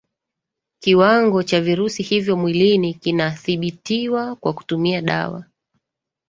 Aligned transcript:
kiwango 0.79 1.43
cha 1.43 1.61
virusi 1.61 2.03
hivyo 2.03 2.37
mwilini 2.37 2.93
kinadhibitiwa 2.93 4.35
kwa 4.35 4.53
kutumia 4.53 5.01
dawa 5.01 5.45